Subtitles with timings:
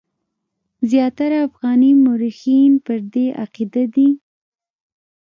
[0.91, 4.09] زیاتره افغاني مورخین پر دې عقیده دي.